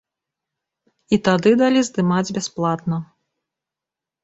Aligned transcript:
І 1.17 1.19
тады 1.27 1.51
далі 1.61 1.79
здымаць 1.89 2.33
бясплатна. 2.39 2.97